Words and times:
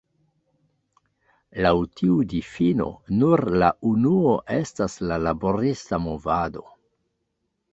Laŭ 1.65 1.73
tiu 1.99 2.15
difino, 2.31 2.87
nur 3.19 3.43
la 3.65 3.69
unuo 3.93 4.33
estas 4.57 4.97
la 5.13 5.21
"laborista 5.27 6.01
movado". 6.07 6.67